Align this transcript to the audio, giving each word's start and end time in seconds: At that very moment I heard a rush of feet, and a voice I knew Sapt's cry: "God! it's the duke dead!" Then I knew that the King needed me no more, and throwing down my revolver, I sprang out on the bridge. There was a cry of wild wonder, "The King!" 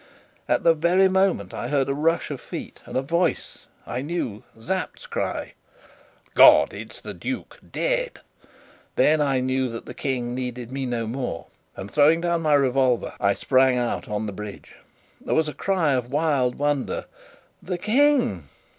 At 0.49 0.63
that 0.63 0.77
very 0.77 1.07
moment 1.07 1.53
I 1.53 1.67
heard 1.67 1.87
a 1.87 1.93
rush 1.93 2.31
of 2.31 2.41
feet, 2.41 2.81
and 2.87 2.97
a 2.97 3.03
voice 3.03 3.67
I 3.85 4.01
knew 4.01 4.41
Sapt's 4.59 5.05
cry: 5.05 5.53
"God! 6.33 6.73
it's 6.73 6.99
the 6.99 7.13
duke 7.13 7.59
dead!" 7.71 8.19
Then 8.95 9.21
I 9.21 9.41
knew 9.41 9.69
that 9.69 9.85
the 9.85 9.93
King 9.93 10.33
needed 10.33 10.71
me 10.71 10.87
no 10.87 11.05
more, 11.05 11.45
and 11.75 11.91
throwing 11.91 12.21
down 12.21 12.41
my 12.41 12.55
revolver, 12.55 13.13
I 13.19 13.33
sprang 13.35 13.77
out 13.77 14.09
on 14.09 14.25
the 14.25 14.31
bridge. 14.33 14.73
There 15.23 15.35
was 15.35 15.47
a 15.47 15.53
cry 15.53 15.91
of 15.91 16.09
wild 16.11 16.55
wonder, 16.55 17.05
"The 17.61 17.77
King!" 17.77 18.49